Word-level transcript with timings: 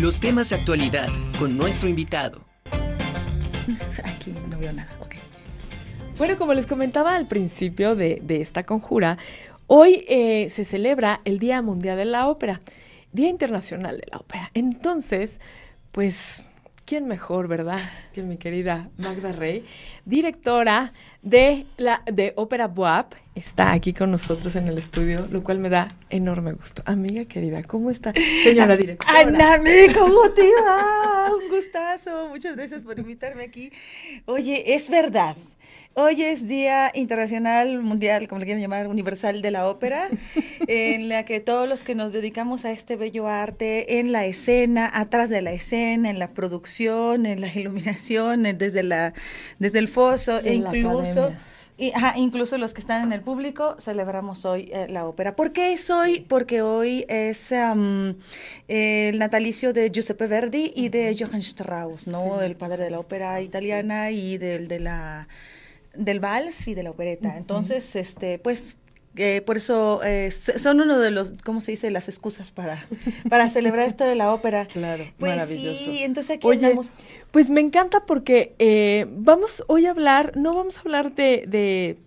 Los 0.00 0.18
temas 0.18 0.48
de 0.48 0.56
actualidad 0.56 1.08
con 1.38 1.58
nuestro 1.58 1.86
invitado. 1.86 2.40
Aquí 4.02 4.34
no 4.48 4.58
veo 4.58 4.72
nada, 4.72 4.90
ok. 5.00 5.16
Bueno, 6.16 6.38
como 6.38 6.54
les 6.54 6.66
comentaba 6.66 7.14
al 7.14 7.28
principio 7.28 7.94
de, 7.94 8.22
esta 8.30 8.62
conjura, 8.62 9.18
hoy 9.66 10.06
eh, 10.08 10.48
se 10.48 10.64
celebra 10.64 11.20
el 11.26 11.38
Día 11.38 11.60
Mundial 11.60 11.98
de 11.98 12.06
la 12.06 12.28
Ópera, 12.28 12.62
Día 13.12 13.28
Internacional 13.28 13.98
de 13.98 14.06
la 14.10 14.16
Ópera. 14.16 14.50
Entonces, 14.54 15.38
pues, 15.92 16.44
¿quién 16.90 17.06
mejor, 17.06 17.46
verdad? 17.46 17.78
Que 18.12 18.20
mi 18.20 18.36
querida 18.36 18.90
Magda 18.96 19.30
Rey, 19.30 19.64
directora 20.04 20.92
de 21.22 21.64
la 21.76 22.02
de 22.12 22.32
Ópera 22.34 22.66
Boab, 22.66 23.14
está 23.36 23.70
aquí 23.70 23.92
con 23.92 24.10
nosotros 24.10 24.56
en 24.56 24.66
el 24.66 24.76
estudio, 24.76 25.28
lo 25.30 25.44
cual 25.44 25.60
me 25.60 25.68
da 25.68 25.86
enorme 26.08 26.50
gusto. 26.50 26.82
Amiga 26.86 27.26
querida, 27.26 27.62
¿cómo 27.62 27.92
está, 27.92 28.12
señora 28.42 28.76
directora? 28.76 29.20
Ana, 29.20 29.58
¿cómo 29.96 30.30
te 30.34 30.50
va? 30.66 31.30
Un 31.32 31.48
gustazo, 31.48 32.28
muchas 32.28 32.56
gracias 32.56 32.82
por 32.82 32.98
invitarme 32.98 33.44
aquí. 33.44 33.70
Oye, 34.26 34.74
es 34.74 34.90
verdad, 34.90 35.36
Hoy 35.94 36.22
es 36.22 36.46
Día 36.46 36.92
Internacional, 36.94 37.82
Mundial, 37.82 38.28
como 38.28 38.38
le 38.38 38.44
quieran 38.44 38.62
llamar, 38.62 38.86
Universal 38.86 39.42
de 39.42 39.50
la 39.50 39.68
Ópera, 39.68 40.08
en 40.68 41.08
la 41.08 41.24
que 41.24 41.40
todos 41.40 41.68
los 41.68 41.82
que 41.82 41.96
nos 41.96 42.12
dedicamos 42.12 42.64
a 42.64 42.70
este 42.70 42.94
bello 42.94 43.26
arte, 43.26 43.98
en 43.98 44.12
la 44.12 44.24
escena, 44.24 44.88
atrás 44.92 45.30
de 45.30 45.42
la 45.42 45.52
escena, 45.52 46.08
en 46.08 46.20
la 46.20 46.30
producción, 46.30 47.26
en 47.26 47.40
la 47.40 47.48
iluminación, 47.52 48.44
desde, 48.56 48.84
la, 48.84 49.14
desde 49.58 49.80
el 49.80 49.88
foso, 49.88 50.40
e 50.40 50.54
incluso... 50.54 51.32
Y, 51.76 51.94
incluso 52.16 52.58
los 52.58 52.74
que 52.74 52.82
están 52.82 53.04
en 53.04 53.14
el 53.14 53.22
público, 53.22 53.74
celebramos 53.80 54.44
hoy 54.44 54.68
eh, 54.70 54.86
la 54.90 55.06
ópera. 55.06 55.34
¿Por 55.34 55.50
qué 55.52 55.72
es 55.72 55.88
hoy? 55.88 56.20
Porque 56.20 56.60
hoy 56.60 57.06
es 57.08 57.52
el 57.52 59.18
natalicio 59.18 59.72
de 59.72 59.90
Giuseppe 59.90 60.26
Verdi 60.26 60.72
y 60.76 60.90
de 60.90 61.16
Johann 61.18 61.40
Strauss, 61.40 62.06
¿no? 62.06 62.42
El 62.42 62.54
padre 62.54 62.84
de 62.84 62.90
la 62.90 63.00
ópera 63.00 63.40
italiana 63.40 64.10
y 64.10 64.36
del 64.36 64.68
de 64.68 64.78
la 64.78 65.28
del 65.94 66.20
vals 66.20 66.68
y 66.68 66.74
de 66.74 66.82
la 66.82 66.90
opereta. 66.90 67.36
Entonces, 67.36 67.96
este, 67.96 68.38
pues 68.38 68.78
eh, 69.16 69.42
por 69.44 69.56
eso 69.56 70.00
eh, 70.04 70.30
son 70.30 70.80
uno 70.80 70.98
de 70.98 71.10
los, 71.10 71.34
¿cómo 71.44 71.60
se 71.60 71.72
dice? 71.72 71.90
Las 71.90 72.08
excusas 72.08 72.52
para, 72.52 72.78
para 73.28 73.48
celebrar 73.48 73.86
esto 73.86 74.04
de 74.04 74.14
la 74.14 74.32
ópera. 74.32 74.66
Claro, 74.66 75.04
pues 75.18 75.42
sí, 75.48 76.00
entonces 76.02 76.36
aquí 76.36 76.46
Oye, 76.46 76.74
Pues 77.32 77.50
me 77.50 77.60
encanta 77.60 78.06
porque 78.06 78.54
eh, 78.58 79.06
vamos 79.10 79.64
hoy 79.66 79.86
a 79.86 79.90
hablar, 79.90 80.36
no 80.36 80.52
vamos 80.52 80.78
a 80.78 80.80
hablar 80.82 81.14
de, 81.14 81.44
de 81.48 81.98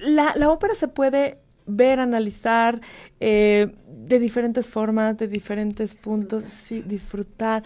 la, 0.00 0.34
la 0.34 0.50
ópera 0.50 0.74
se 0.74 0.88
puede 0.88 1.38
ver, 1.66 2.00
analizar 2.00 2.80
de 3.20 4.18
diferentes 4.18 4.66
formas, 4.66 5.16
de 5.16 5.28
diferentes 5.28 5.94
puntos, 5.94 6.44
sí, 6.44 6.82
disfrutar. 6.86 7.64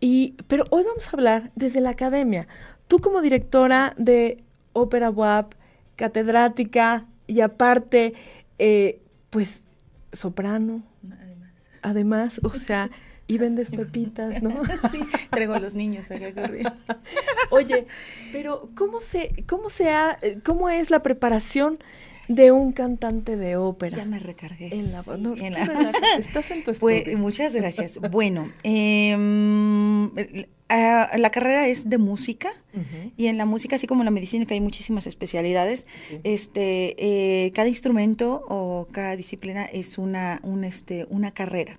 Y, 0.00 0.36
pero 0.48 0.64
hoy 0.70 0.84
vamos 0.84 1.06
a 1.06 1.10
hablar 1.12 1.50
desde 1.54 1.80
la 1.80 1.90
academia. 1.90 2.46
Tú 2.88 2.98
como 3.00 3.20
directora 3.20 3.94
de 3.98 4.44
ópera 4.76 5.10
WAP, 5.10 5.54
catedrática 5.96 7.06
y 7.26 7.40
aparte, 7.40 8.14
eh, 8.58 9.00
pues, 9.30 9.60
soprano. 10.12 10.82
Además. 11.10 11.50
Además, 11.82 12.40
o 12.42 12.50
sea, 12.50 12.90
y 13.26 13.38
vendes 13.38 13.70
pepitas, 13.70 14.42
¿no? 14.42 14.50
sí, 14.90 15.00
traigo 15.30 15.58
los 15.58 15.74
niños 15.74 16.10
acá 16.10 16.32
corriendo. 16.32 16.74
Oye, 17.50 17.86
pero 18.32 18.70
¿cómo 18.76 19.00
se, 19.00 19.44
cómo 19.46 19.70
se 19.70 19.90
ha, 19.90 20.18
cómo 20.44 20.68
es 20.68 20.90
la 20.90 21.02
preparación 21.02 21.78
de 22.28 22.52
un 22.52 22.72
cantante 22.72 23.36
de 23.36 23.56
ópera. 23.56 23.98
Ya 23.98 24.04
me 24.04 24.18
recargué. 24.18 24.74
En 24.74 24.92
la, 24.92 25.04
en 25.06 25.52
la... 25.52 25.92
estás 26.18 26.50
en 26.50 26.64
tu 26.64 26.74
pues, 26.74 27.16
Muchas 27.16 27.54
gracias. 27.54 28.00
Bueno, 28.10 28.50
eh, 28.64 30.48
Ah, 30.68 31.12
la 31.16 31.30
carrera 31.30 31.68
es 31.68 31.88
de 31.88 31.98
música 31.98 32.52
y 33.16 33.28
en 33.28 33.38
la 33.38 33.46
música, 33.46 33.76
así 33.76 33.86
como 33.86 34.02
en 34.02 34.06
la 34.06 34.10
medicina, 34.10 34.44
que 34.44 34.54
hay 34.54 34.60
muchísimas 34.60 35.06
especialidades, 35.06 35.86
este, 36.24 36.94
eh, 36.98 37.52
cada 37.52 37.68
instrumento 37.68 38.44
o 38.48 38.86
cada 38.92 39.16
disciplina 39.16 39.64
es 39.64 39.96
una, 39.96 40.40
un, 40.42 40.64
este, 40.64 41.06
una 41.08 41.30
carrera. 41.30 41.78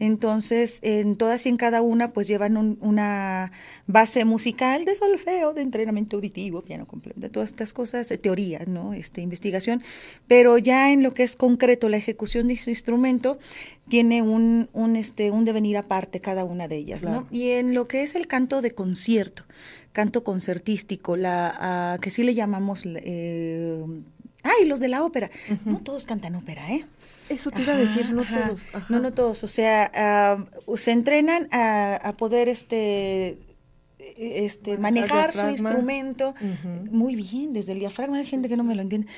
Entonces, 0.00 0.80
en 0.82 1.14
todas 1.14 1.46
y 1.46 1.50
en 1.50 1.56
cada 1.56 1.80
una, 1.80 2.10
pues 2.10 2.26
llevan 2.26 2.56
una 2.80 3.52
base 3.86 4.24
musical 4.24 4.84
de 4.84 4.96
solfeo, 4.96 5.54
de 5.54 5.62
entrenamiento 5.62 6.16
auditivo, 6.16 6.62
piano 6.62 6.88
completo, 6.88 7.20
de 7.20 7.28
todas 7.28 7.50
estas 7.50 7.72
cosas, 7.72 8.12
teoría, 8.20 8.64
¿no? 8.66 8.94
Este, 8.94 9.20
investigación. 9.20 9.84
Pero 10.26 10.58
ya 10.58 10.90
en 10.90 11.04
lo 11.04 11.12
que 11.12 11.22
es 11.22 11.36
concreto, 11.36 11.88
la 11.88 11.98
ejecución 11.98 12.48
de 12.48 12.54
ese 12.54 12.70
instrumento, 12.70 13.38
tiene 13.88 14.22
un, 14.22 14.68
un, 14.72 14.96
este, 14.96 15.30
un 15.30 15.44
devenir 15.44 15.76
aparte 15.76 16.20
cada 16.20 16.44
una 16.44 16.68
de 16.68 16.76
ellas, 16.76 17.04
¿no? 17.04 17.26
Y 17.30 17.50
en 17.50 17.74
lo 17.74 17.86
que 17.86 18.02
es 18.02 18.14
el 18.14 18.26
canto 18.26 18.62
de 18.62 18.70
concierto, 18.72 19.44
canto 19.92 20.24
concertístico, 20.24 21.16
la, 21.16 21.98
que 22.00 22.10
sí 22.10 22.22
le 22.22 22.34
llamamos... 22.34 22.84
Eh, 22.86 23.84
ay, 24.42 24.66
los 24.66 24.80
de 24.80 24.88
la 24.88 25.04
ópera. 25.04 25.30
No 25.64 25.78
todos 25.78 26.06
cantan 26.06 26.34
ópera, 26.34 26.72
¿eh? 26.72 26.86
Eso 27.28 27.50
te 27.50 27.62
iba 27.62 27.72
a 27.72 27.76
decir, 27.76 28.10
no 28.10 28.24
todos. 28.24 28.60
No, 28.90 29.00
no 29.00 29.12
todos. 29.12 29.44
O 29.44 29.48
sea, 29.48 29.90
ah, 29.94 30.44
se 30.76 30.92
entrenan 30.92 31.48
a, 31.50 32.14
poder 32.18 32.48
este 32.48 33.38
este, 34.16 34.76
manejar 34.78 35.32
su 35.32 35.48
instrumento 35.48 36.34
muy 36.90 37.16
bien, 37.16 37.52
desde 37.52 37.72
el 37.72 37.78
diafragma, 37.78 38.18
hay 38.18 38.26
gente 38.26 38.48
que 38.48 38.56
no 38.56 38.64
me 38.64 38.74
lo 38.74 38.82
entiende, 38.82 39.08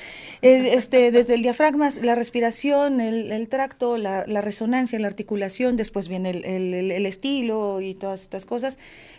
eh, 0.42 0.74
este, 0.74 1.10
desde 1.10 1.34
el 1.34 1.42
diafragma, 1.42 1.90
la 2.02 2.14
respiración, 2.14 3.00
el, 3.00 3.48
tracto, 3.48 3.96
la, 3.96 4.24
resonancia, 4.24 4.98
la 4.98 5.08
articulación, 5.08 5.76
después 5.76 6.08
viene 6.08 6.30
el, 6.30 7.06
estilo 7.06 7.80
y 7.80 7.94
todas 7.94 8.22
estas 8.22 8.46
cosas, 8.46 8.78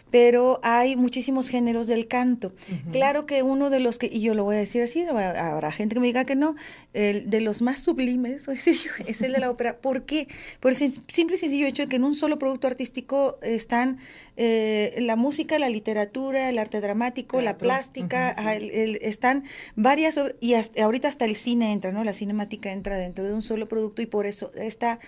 pero 0.10 0.60
hay 0.64 0.96
muchísimos 0.96 1.50
géneros 1.50 1.88
del 1.88 2.08
canto. 2.08 2.54
Claro 2.92 3.26
que 3.26 3.44
uno 3.44 3.70
de 3.70 3.80
los 3.80 3.98
que, 3.98 4.08
y 4.08 4.22
yo 4.22 4.34
lo 4.34 4.44
voy 4.44 4.56
a 4.56 4.60
decir 4.60 4.82
así, 4.82 5.04
habrá 5.04 5.72
gente 5.72 5.96
que 5.96 6.00
me 6.00 6.08
diga 6.08 6.26
que 6.26 6.36
no, 6.36 6.56
el 6.94 7.30
de 7.30 7.42
los 7.42 7.62
más 7.62 7.84
sublimes, 7.84 8.48
es 9.08 9.22
el 9.22 9.34
de 9.34 9.40
la 9.40 9.50
ópera. 9.52 9.78
¿Por 9.78 10.04
qué? 10.04 10.28
Por 10.60 10.72
el 10.72 10.78
simple 10.78 11.36
y 11.36 11.38
sencillo 11.38 11.66
hecho 11.68 11.84
de 11.84 11.90
que 11.90 11.98
en 11.98 12.04
un 12.04 12.16
solo 12.16 12.38
producto 12.38 12.68
artístico 12.68 13.40
están 13.42 13.98
eh, 14.38 14.96
la 15.00 15.16
música, 15.16 15.55
la 15.60 15.70
literatura, 15.70 16.50
el 16.50 16.58
arte 16.58 16.82
dramático, 16.82 17.42
la 17.42 17.58
plástica, 17.58 18.36
están 18.56 19.44
varias, 19.76 20.20
y 20.40 20.56
ahorita 20.82 21.08
hasta 21.08 21.26
el 21.26 21.36
cine 21.36 21.72
entra, 21.72 21.92
¿no? 21.92 22.04
La 22.04 22.14
cinemática 22.14 22.72
entra 22.72 22.98
dentro 22.98 23.26
de 23.26 23.34
un 23.34 23.42
solo 23.42 23.68
producto 23.68 24.02
y 24.02 24.06
por 24.06 24.26
eso 24.26 24.52
está 24.56 25.00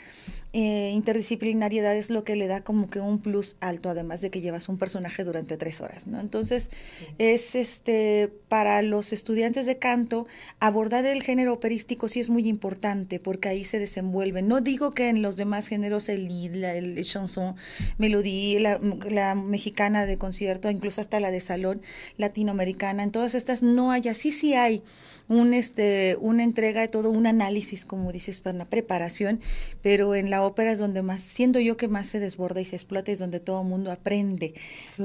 eh, 0.53 0.91
interdisciplinariedad 0.93 1.95
es 1.95 2.09
lo 2.09 2.23
que 2.23 2.35
le 2.35 2.47
da 2.47 2.61
como 2.61 2.87
que 2.87 2.99
un 2.99 3.19
plus 3.19 3.57
alto, 3.59 3.89
además 3.89 4.21
de 4.21 4.29
que 4.29 4.41
llevas 4.41 4.69
un 4.69 4.77
personaje 4.77 5.23
durante 5.23 5.57
tres 5.57 5.81
horas, 5.81 6.07
¿no? 6.07 6.19
Entonces, 6.19 6.69
es 7.17 7.55
este, 7.55 8.31
para 8.47 8.81
los 8.81 9.13
estudiantes 9.13 9.65
de 9.65 9.77
canto, 9.77 10.27
abordar 10.59 11.05
el 11.05 11.21
género 11.21 11.53
operístico 11.53 12.07
sí 12.07 12.19
es 12.19 12.29
muy 12.29 12.47
importante, 12.47 13.19
porque 13.19 13.49
ahí 13.49 13.63
se 13.63 13.79
desenvuelve. 13.79 14.41
No 14.41 14.61
digo 14.61 14.91
que 14.91 15.09
en 15.09 15.21
los 15.21 15.35
demás 15.35 15.67
géneros, 15.67 16.09
el 16.09 16.27
lead, 16.27 16.55
la, 16.55 16.75
el 16.75 17.01
chanson, 17.03 17.55
melodía, 17.97 18.59
la, 18.59 18.79
la 19.09 19.35
mexicana 19.35 20.05
de 20.05 20.17
concierto, 20.17 20.69
incluso 20.69 21.01
hasta 21.01 21.19
la 21.19 21.31
de 21.31 21.41
salón 21.41 21.81
latinoamericana, 22.17 23.03
en 23.03 23.11
todas 23.11 23.35
estas 23.35 23.63
no 23.63 23.91
hay, 23.91 24.07
así 24.07 24.31
sí 24.31 24.53
hay 24.53 24.83
un, 25.29 25.53
este, 25.53 26.17
una 26.19 26.43
entrega 26.43 26.81
de 26.81 26.87
todo, 26.87 27.09
un 27.09 27.27
análisis, 27.27 27.85
como 27.85 28.11
dices, 28.11 28.41
para 28.41 28.55
una 28.55 28.65
preparación, 28.65 29.41
pero 29.81 30.15
en 30.15 30.29
la 30.29 30.43
ópera 30.43 30.71
es 30.71 30.79
donde 30.79 31.01
más, 31.01 31.21
siendo 31.21 31.59
yo 31.59 31.77
que 31.77 31.87
más 31.87 32.07
se 32.07 32.19
desborda 32.19 32.61
y 32.61 32.65
se 32.65 32.75
explota, 32.75 33.11
es 33.11 33.19
donde 33.19 33.39
todo 33.39 33.61
el 33.61 33.67
mundo 33.67 33.91
aprende, 33.91 34.53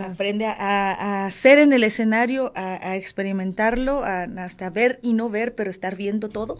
aprende 0.00 0.46
a, 0.46 1.26
hacer 1.26 1.58
en 1.58 1.72
el 1.72 1.84
escenario, 1.84 2.52
a, 2.54 2.96
experimentarlo, 2.96 4.04
hasta 4.04 4.70
ver 4.70 5.00
y 5.02 5.12
no 5.12 5.28
ver, 5.28 5.54
pero 5.54 5.70
estar 5.70 5.96
viendo 5.96 6.28
todo. 6.28 6.58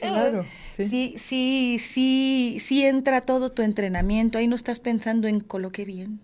Claro. 0.00 0.44
Sí. 0.78 1.14
sí, 1.18 1.76
sí, 1.78 2.56
sí, 2.58 2.84
entra 2.84 3.20
todo 3.20 3.52
tu 3.52 3.60
entrenamiento, 3.60 4.38
ahí 4.38 4.48
no 4.48 4.56
estás 4.56 4.80
pensando 4.80 5.28
en 5.28 5.40
coloque 5.40 5.84
bien 5.84 6.18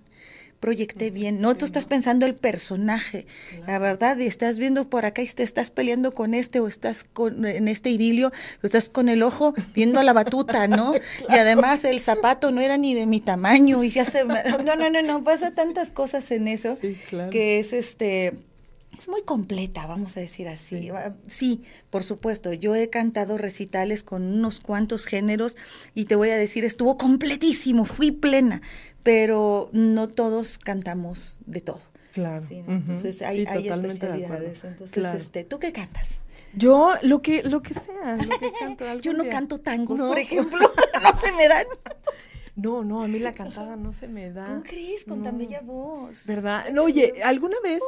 proyecté 0.61 1.11
bien. 1.11 1.41
No, 1.41 1.57
tú 1.57 1.65
estás 1.65 1.87
pensando 1.87 2.27
el 2.27 2.35
personaje, 2.35 3.27
la 3.67 3.79
verdad, 3.79 4.19
y 4.19 4.27
estás 4.27 4.59
viendo 4.59 4.89
por 4.89 5.07
acá 5.07 5.23
y 5.23 5.27
te 5.27 5.43
estás 5.43 5.71
peleando 5.71 6.13
con 6.13 6.35
este 6.35 6.61
o 6.61 6.67
estás 6.67 7.05
con, 7.05 7.47
en 7.47 7.69
este 7.69 7.91
idilio, 7.91 8.33
estás 8.63 8.89
con 8.89 9.09
el 9.09 9.23
ojo 9.23 9.55
viendo 9.75 10.01
a 10.01 10.03
la 10.03 10.13
batuta, 10.13 10.67
¿no? 10.69 10.95
Y 11.29 11.35
además 11.35 11.85
el 11.85 12.01
zapato 12.01 12.51
no 12.51 12.61
era 12.61 12.77
ni 12.79 12.95
de 12.95 13.07
mi 13.07 13.21
tamaño 13.21 13.85
y 13.85 13.91
ya 13.91 14.05
se... 14.05 14.25
No, 14.25 14.77
no, 14.77 14.91
no, 14.91 15.03
no, 15.03 15.25
pasa 15.25 15.53
tantas 15.53 15.91
cosas 15.91 16.31
en 16.31 16.49
eso 16.49 16.79
que 17.31 17.59
es 17.59 17.73
este 17.73 18.33
es 18.99 19.09
muy 19.09 19.23
completa, 19.23 19.87
vamos 19.87 20.17
a 20.17 20.21
decir 20.21 20.49
así. 20.49 20.91
Sí. 21.29 21.63
por 21.91 22.03
supuesto, 22.03 22.53
yo 22.53 22.75
he 22.75 22.91
cantado 22.91 23.39
recitales 23.39 24.03
con 24.03 24.23
unos 24.23 24.61
cuantos 24.61 25.07
géneros 25.07 25.57
y 25.95 26.07
te 26.07 26.17
voy 26.17 26.31
a 26.31 26.37
decir, 26.37 26.65
estuvo 26.65 26.97
completísimo, 26.97 27.85
fui 27.85 28.11
plena, 28.11 28.61
pero 29.03 29.71
no 29.73 30.09
todos 30.09 30.59
cantamos 30.59 31.41
de 31.47 31.61
todo. 31.61 31.81
Claro. 32.13 32.45
Entonces 32.51 33.23
hay, 33.23 33.47
hay 33.47 33.69
especialidades. 33.69 34.65
Entonces, 34.65 35.15
este, 35.15 35.45
¿tú 35.45 35.59
qué 35.59 35.73
cantas? 35.73 36.09
Yo 36.55 36.95
lo 37.03 37.23
que 37.23 37.43
lo 37.43 37.63
que 37.63 37.75
sea, 37.75 38.17
lo 38.17 38.39
que 38.39 38.51
canto. 38.59 38.99
Yo 39.01 39.13
no 39.13 39.29
canto 39.29 39.61
tangos, 39.61 40.01
por 40.01 40.19
ejemplo, 40.19 40.59
no 41.03 41.21
se 41.21 41.33
me 41.33 41.47
dan. 41.47 41.67
No, 42.57 42.83
no, 42.83 43.05
a 43.05 43.09
mí 43.09 43.21
la 43.21 43.33
cantada 43.33 43.77
no 43.77 43.93
se 43.93 44.09
me 44.09 44.33
da. 44.33 44.47
¿Cómo 44.47 44.63
crees? 44.65 45.05
Con 45.05 45.23
tan 45.23 45.39
bella 45.39 45.61
voz. 45.61 46.27
¿Verdad? 46.27 46.71
No, 46.73 46.85
oye, 46.85 47.23
¿alguna 47.23 47.57
vez? 47.63 47.81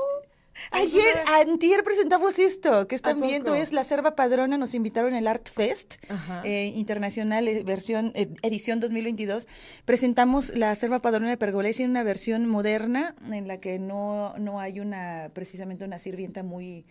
Ayer, 0.71 1.19
antier 1.27 1.83
presentamos 1.83 2.39
esto 2.39 2.87
que 2.87 2.95
están 2.95 3.21
viendo, 3.21 3.55
es 3.55 3.73
la 3.73 3.85
Serva 3.85 4.15
Padrona, 4.15 4.59
nos 4.59 4.75
invitaron 4.75 5.15
al 5.15 5.27
Art 5.27 5.49
Fest 5.49 5.97
eh, 6.45 6.73
Internacional, 6.75 7.49
eh, 7.49 7.63
versión, 7.65 8.13
eh, 8.15 8.29
edición 8.43 8.81
2022. 8.81 9.49
Presentamos 9.85 10.55
la 10.55 10.75
Serva 10.75 11.01
Padrona 11.01 11.31
de 11.31 11.37
Pergolesi 11.37 11.83
en 11.83 11.91
una 11.91 12.03
versión 12.03 12.47
moderna, 12.47 13.15
en 13.31 13.49
la 13.49 13.59
que 13.59 13.79
no, 13.79 14.35
no 14.39 14.61
hay 14.61 14.81
una, 14.81 15.31
precisamente 15.33 15.85
una 15.85 15.99
sirvienta 15.99 16.43
muy 16.43 16.85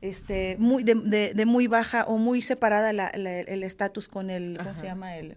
este 0.00 0.56
muy 0.58 0.82
de, 0.82 1.32
de, 1.32 1.46
muy 1.46 1.68
baja 1.68 2.04
o 2.04 2.18
muy 2.18 2.42
separada 2.42 2.90
el 2.90 3.62
estatus 3.62 4.08
con 4.08 4.30
el 4.30 4.58
cómo 4.58 4.74
se 4.74 4.86
llama 4.86 5.16
el 5.16 5.36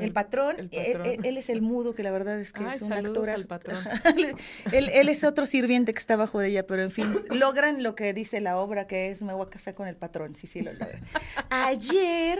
el 0.00 0.12
patrón, 0.12 0.68
Él, 0.70 1.36
es 1.36 1.48
el 1.48 1.62
mudo, 1.62 1.94
que 1.94 2.02
la 2.02 2.10
verdad 2.10 2.40
es 2.40 2.52
que 2.52 2.66
es 2.66 2.82
un 2.82 2.92
actor. 2.92 3.28
él, 4.72 4.88
él, 4.92 5.08
es 5.08 5.24
otro 5.24 5.46
sirviente 5.46 5.92
que 5.94 5.98
está 5.98 6.16
bajo 6.16 6.40
de 6.40 6.48
ella, 6.48 6.66
pero 6.66 6.82
en 6.82 6.90
fin, 6.90 7.06
logran 7.30 7.82
lo 7.82 7.94
que 7.94 8.12
dice 8.12 8.40
la 8.40 8.58
obra, 8.58 8.86
que 8.86 9.10
es 9.10 9.22
me 9.22 9.32
voy 9.32 9.46
a 9.46 9.50
casar 9.50 9.74
con 9.74 9.88
el 9.88 9.96
patrón. 9.96 10.34
Sí, 10.34 10.46
sí, 10.46 10.60
lo 10.60 10.72
logran. 10.72 11.04
Ayer 11.50 12.38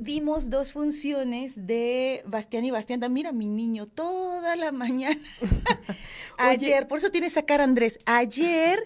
dimos 0.00 0.48
dos 0.50 0.72
funciones 0.72 1.66
de 1.66 2.22
Bastián 2.26 2.64
y 2.64 2.70
Bastián. 2.70 3.00
Mira, 3.12 3.32
mi 3.32 3.48
niño, 3.48 3.86
toda 3.86 4.56
la 4.56 4.72
mañana. 4.72 5.20
Ayer, 6.38 6.88
por 6.88 6.98
eso 6.98 7.10
tiene 7.10 7.26
esa 7.26 7.44
cara, 7.44 7.64
Andrés. 7.64 7.98
Ayer 8.06 8.82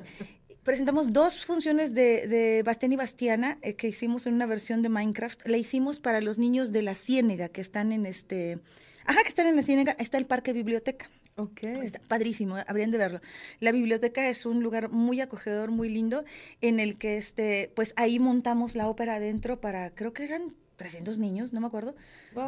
presentamos 0.65 1.13
dos 1.13 1.45
funciones 1.45 1.95
de, 1.95 2.27
de 2.27 2.63
Bastián 2.65 2.93
y 2.93 2.97
Bastiana 2.97 3.59
eh, 3.63 3.75
que 3.75 3.89
hicimos 3.89 4.27
en 4.27 4.35
una 4.35 4.47
versión 4.47 4.83
de 4.83 4.89
Minecraft. 4.89 5.47
La 5.47 5.59
hicimos 5.59 6.01
para 6.01 6.21
los 6.21 6.39
niños 6.39 6.73
de 6.73 6.83
la 6.83 6.95
Ciénega 6.95 7.49
que 7.49 7.61
están 7.61 7.93
en 7.93 8.07
este... 8.07 8.59
Ajá, 9.07 9.23
que 9.23 9.29
están 9.29 9.47
en 9.47 9.57
la 9.57 9.63
Ciénega. 9.63 9.95
Está 9.99 10.19
el 10.19 10.25
Parque 10.25 10.53
Biblioteca. 10.53 11.11
Ok. 11.37 11.65
Está 11.83 11.99
padrísimo, 11.99 12.57
habrían 12.67 12.91
de 12.91 12.99
verlo. 12.99 13.21
La 13.59 13.73
biblioteca 13.73 14.29
es 14.29 14.47
un 14.47 14.63
lugar 14.63 14.91
muy 14.91 15.21
acogedor, 15.21 15.71
muy 15.71 15.89
lindo, 15.89 16.25
en 16.61 16.79
el 16.79 16.97
que, 16.97 17.17
este, 17.17 17.73
pues 17.75 17.93
ahí 17.97 18.21
montamos 18.21 18.77
la 18.77 18.89
ópera 18.89 19.17
adentro 19.17 19.61
para, 19.61 19.91
creo 19.91 20.13
que 20.13 20.25
eran 20.25 20.55
300 20.77 21.19
niños, 21.19 21.53
no 21.53 21.61
me 21.61 21.67
acuerdo. 21.67 21.95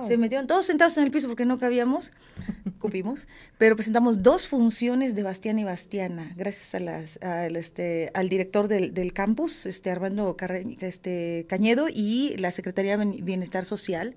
Se 0.02 0.16
metieron 0.16 0.46
todos 0.46 0.66
sentados 0.66 0.96
en 0.98 1.04
el 1.04 1.10
piso 1.10 1.28
porque 1.28 1.44
no 1.44 1.58
cabíamos, 1.58 2.12
cupimos, 2.78 3.28
pero 3.58 3.76
presentamos 3.76 4.22
dos 4.22 4.48
funciones 4.48 5.14
de 5.14 5.22
Bastián 5.22 5.58
y 5.58 5.64
Bastiana, 5.64 6.32
gracias 6.36 6.74
a 6.74 6.80
las, 6.80 7.22
al, 7.22 7.56
este, 7.56 8.10
al 8.14 8.28
director 8.28 8.68
del, 8.68 8.94
del 8.94 9.12
campus, 9.12 9.66
este, 9.66 9.90
Armando 9.90 10.36
este, 10.80 11.46
Cañedo, 11.48 11.86
y 11.88 12.36
la 12.38 12.50
Secretaría 12.50 12.96
de 12.96 13.22
Bienestar 13.22 13.64
Social. 13.64 14.16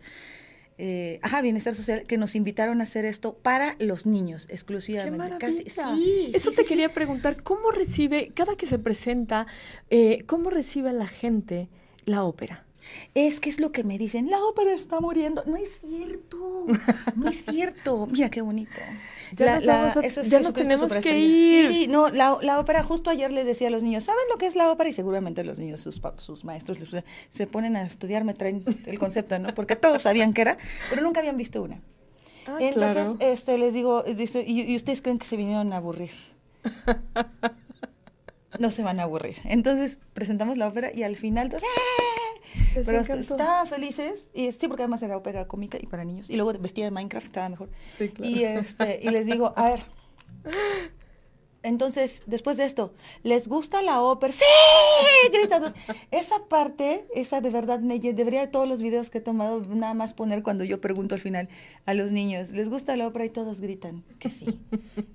Eh, 0.81 1.19
ajá, 1.23 1.41
bienestar 1.41 1.75
social, 1.75 2.03
que 2.03 2.17
nos 2.17 2.35
invitaron 2.35 2.79
a 2.79 2.83
hacer 2.83 3.03
esto 3.03 3.33
para 3.33 3.75
los 3.79 4.05
niños 4.05 4.47
exclusivamente. 4.49 5.37
Casi, 5.37 5.69
sí, 5.69 6.31
Eso 6.33 6.51
te 6.51 6.63
quería 6.63 6.93
preguntar, 6.93 7.43
¿cómo 7.43 7.69
recibe, 7.71 8.31
cada 8.33 8.55
que 8.55 8.65
se 8.65 8.79
presenta, 8.79 9.45
eh, 9.89 10.23
cómo 10.25 10.49
recibe 10.49 10.93
la 10.93 11.07
gente 11.07 11.67
la 12.05 12.23
ópera? 12.23 12.63
Es 13.13 13.39
que 13.39 13.49
es 13.49 13.59
lo 13.59 13.71
que 13.71 13.83
me 13.83 13.97
dicen, 13.97 14.29
la 14.29 14.43
ópera 14.43 14.73
está 14.73 14.99
muriendo. 14.99 15.43
No 15.45 15.57
es 15.57 15.69
cierto, 15.81 16.65
no 17.15 17.29
es 17.29 17.45
cierto. 17.45 18.07
Mira 18.11 18.29
qué 18.29 18.41
bonito. 18.41 18.81
Ya, 19.35 19.93
eso 20.03 20.21
ya 20.21 20.39
nos 20.39 20.53
tenemos 20.53 20.91
que 20.93 21.19
ir. 21.19 21.71
Sí, 21.71 21.87
no, 21.87 22.09
la, 22.09 22.59
ópera, 22.59 22.83
justo 22.83 23.09
ayer 23.09 23.31
les 23.31 23.45
decía 23.45 23.67
a 23.67 23.71
los 23.71 23.83
niños, 23.83 24.03
¿saben 24.03 24.23
lo 24.31 24.37
que 24.37 24.45
es 24.45 24.55
la 24.55 24.71
ópera? 24.71 24.89
Y 24.89 24.93
seguramente 24.93 25.43
los 25.43 25.59
niños, 25.59 25.81
sus, 25.81 26.01
sus 26.17 26.45
maestros, 26.45 26.85
se 27.29 27.47
ponen 27.47 27.75
a 27.75 27.83
estudiar, 27.83 28.23
me 28.23 28.33
traen 28.33 28.63
el 28.85 28.99
concepto, 28.99 29.37
¿no? 29.39 29.53
Porque 29.53 29.75
todos 29.75 30.03
sabían 30.03 30.33
que 30.33 30.41
era, 30.41 30.57
pero 30.89 31.01
nunca 31.01 31.19
habían 31.19 31.37
visto 31.37 31.61
una. 31.61 31.81
Ah, 32.47 32.57
Entonces, 32.59 33.09
este, 33.19 33.57
les 33.57 33.73
digo, 33.73 34.03
dice, 34.03 34.43
¿y, 34.45 34.75
ustedes 34.75 35.01
creen 35.01 35.19
que 35.19 35.25
se 35.25 35.37
vinieron 35.37 35.71
a 35.73 35.77
aburrir? 35.77 36.11
no 38.59 38.71
se 38.71 38.83
van 38.83 38.99
a 38.99 39.03
aburrir. 39.03 39.37
Entonces 39.45 39.99
presentamos 40.13 40.57
la 40.57 40.67
ópera 40.67 40.91
y 40.93 41.03
al 41.03 41.15
final, 41.15 41.49
todos, 42.83 43.07
pero 43.07 43.19
estaban 43.19 43.67
felices, 43.67 44.31
y 44.33 44.51
sí, 44.51 44.67
porque 44.67 44.83
además 44.83 45.03
era 45.03 45.17
ópera 45.17 45.47
cómica 45.47 45.77
y 45.81 45.85
para 45.85 46.03
niños. 46.03 46.29
Y 46.29 46.35
luego 46.35 46.53
vestida 46.59 46.85
de 46.85 46.91
Minecraft 46.91 47.27
estaba 47.27 47.49
mejor. 47.49 47.69
y, 48.19 48.43
este, 48.43 48.99
y 49.01 49.09
les 49.09 49.25
digo, 49.25 49.53
a 49.55 49.69
ver, 49.69 49.79
entonces, 51.61 52.23
después 52.25 52.55
de 52.55 52.63
esto, 52.63 52.93
¿les 53.23 53.47
gusta 53.47 53.81
la 53.81 54.01
ópera? 54.01 54.31
¡Sí! 54.31 54.45
Gritan. 55.33 55.73
Esa 56.09 56.45
parte, 56.47 57.05
esa 57.13 57.41
de 57.41 57.49
verdad, 57.49 57.79
me 57.79 57.99
debería 57.99 58.41
de 58.41 58.47
todos 58.47 58.67
los 58.67 58.81
videos 58.81 59.09
que 59.09 59.17
he 59.17 59.21
tomado, 59.21 59.61
nada 59.67 59.93
más 59.93 60.13
poner 60.13 60.41
cuando 60.41 60.63
yo 60.63 60.79
pregunto 60.79 61.15
al 61.15 61.21
final 61.21 61.49
a 61.89 61.95
los 61.95 62.11
niños, 62.11 62.51
¿les 62.51 62.69
gusta 62.69 62.95
la 62.95 63.07
ópera? 63.07 63.25
Y 63.25 63.29
todos 63.29 63.61
gritan 63.61 64.03
que 64.19 64.29
sí. 64.29 64.59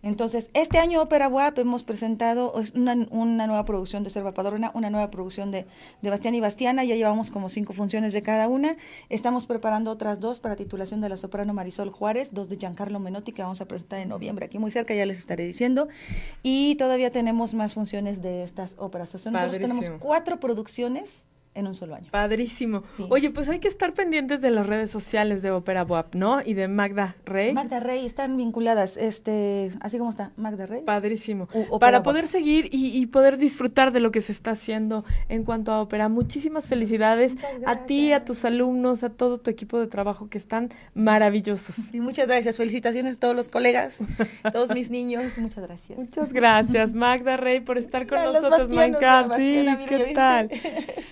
Entonces, 0.03 0.51
este 0.55 0.79
año 0.79 1.01
Ópera 1.01 1.29
WAP 1.29 1.61
hemos 1.61 1.85
presentado 1.85 2.53
una, 2.75 2.97
una 3.13 3.47
nueva 3.47 3.63
producción 3.63 4.03
de 4.03 4.11
Serva 4.11 4.33
Padrona, 4.33 4.73
una 4.75 4.91
nueva 4.91 5.07
producción 5.07 5.53
de, 5.53 5.67
de 6.03 6.11
Bastián 6.11 6.35
y 6.35 6.41
Bastiana, 6.41 6.83
ya 6.83 6.97
llevamos 6.97 7.31
como 7.31 7.49
cinco 7.49 7.75
funciones 7.75 8.13
de 8.13 8.23
cada 8.23 8.49
una. 8.49 8.77
Estamos 9.09 9.47
preparando 9.47 9.93
otras 9.93 10.19
dos 10.19 10.41
para 10.41 10.57
titulación 10.57 11.01
de 11.01 11.11
la 11.11 11.17
soprano 11.17 11.55
Marisol 11.55 11.91
Juárez, 11.91 12.35
dos 12.35 12.49
de 12.49 12.57
Giancarlo 12.57 12.99
Menotti 12.99 13.31
que 13.31 13.43
vamos 13.43 13.61
a 13.61 13.67
presentar 13.67 14.01
en 14.01 14.09
noviembre, 14.09 14.47
aquí 14.47 14.59
muy 14.59 14.73
cerca, 14.73 14.95
ya 14.95 15.07
les 15.07 15.21
estaré 15.21 15.47
diciendo. 15.47 15.87
Y 16.43 16.75
todavía 16.75 17.11
tenemos 17.11 17.55
más 17.55 17.75
funciones 17.75 18.21
de 18.21 18.43
estas 18.43 18.75
óperas. 18.81 19.15
O 19.15 19.19
sea, 19.19 19.31
nosotros 19.31 19.61
tenemos 19.61 19.91
cuatro 20.01 20.41
producciones 20.41 21.25
en 21.55 21.67
un 21.67 21.75
solo 21.75 21.95
año. 21.95 22.09
Padrísimo. 22.11 22.83
Oye, 23.09 23.31
pues 23.31 23.49
hay 23.49 23.61
que 23.61 23.69
estar 23.69 23.95
pendientes 23.95 24.41
de 24.41 24.51
las 24.51 24.67
redes 24.67 24.91
sociales 24.91 25.43
de 25.43 25.51
Ópera 25.51 25.85
WAP, 25.85 26.15
¿no? 26.15 26.41
Y 26.45 26.55
de 26.55 26.69
Magda 26.69 27.17
Rey. 27.25 27.53
Magda 27.53 27.81
Rey, 27.81 28.05
están 28.05 28.37
vinculadas, 28.37 28.97
este, 28.97 29.71
así 29.81 29.99
como 29.99 30.11
está, 30.11 30.33
Magda 30.37 30.67
Rey. 30.67 30.83
Padrísimo. 30.83 31.49
Para 31.79 32.03
poder 32.03 32.27
seguir 32.27 32.69
y, 32.73 33.05
poder 33.07 33.37
disfrutar 33.37 33.93
de 33.93 34.01
lo 34.01 34.11
que 34.11 34.21
se 34.21 34.33
está 34.33 34.53
haciendo 34.53 35.05
en 35.29 35.45
cuanto 35.45 35.73
a 35.73 35.81
ópera. 35.81 36.09
Muchísimas 36.09 36.67
felicidades 36.67 37.35
a 37.67 37.85
ti, 37.87 38.13
a 38.13 38.23
tus 38.23 38.45
alumnos, 38.45 39.05
a 39.05 39.11
todo 39.11 39.39
tu 39.39 39.51
equipo 39.51 39.79
de 39.79 39.87
trabajo 39.87 40.29
que 40.29 40.39
están 40.39 40.73
maravillosos. 40.95 41.77
Sí, 41.91 42.01
muchas 42.01 42.27
gracias. 42.27 42.57
Felicitaciones 42.57 43.17
a 43.17 43.21
todos 43.21 43.37
los 43.37 43.49
colegas, 43.49 44.03
todos 44.53 44.73
mis 44.73 44.91
niños. 44.91 45.39
Muchas 45.39 45.65
gracias. 45.65 45.99
Muchas 45.99 46.33
gracias, 46.33 46.95
Magda 46.95 47.37
Rey, 47.37 47.61
por 47.61 47.79
estar 47.79 48.07
con 48.07 48.21
nosotros, 48.23 48.69
Minecraft. 48.71 49.37
Sí, 49.37 49.67
¿qué 49.89 50.13
tal? 50.15 50.51